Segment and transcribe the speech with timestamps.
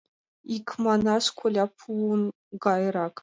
[0.55, 2.21] Икманаш, коля пун
[2.63, 3.15] гайрак.